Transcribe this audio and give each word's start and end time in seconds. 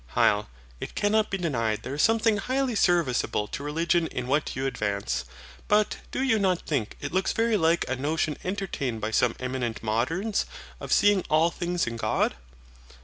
HYL. 0.15 0.47
It 0.79 0.95
cannot 0.95 1.29
be 1.29 1.37
denied 1.37 1.83
there 1.83 1.93
is 1.93 2.01
something 2.01 2.37
highly 2.37 2.73
serviceable 2.73 3.45
to 3.49 3.61
religion 3.61 4.07
in 4.07 4.25
what 4.25 4.55
you 4.55 4.65
advance. 4.65 5.25
But 5.67 5.97
do 6.09 6.23
you 6.23 6.39
not 6.39 6.63
think 6.65 6.97
it 7.01 7.11
looks 7.13 7.33
very 7.33 7.55
like 7.55 7.85
a 7.87 7.95
notion 7.95 8.35
entertained 8.43 8.99
by 8.99 9.11
some 9.11 9.35
eminent 9.39 9.83
moderns, 9.83 10.47
of 10.79 10.91
SEEING 10.91 11.23
ALL 11.29 11.51
THINGS 11.51 11.85
IN 11.85 11.97
GOD? 11.97 12.33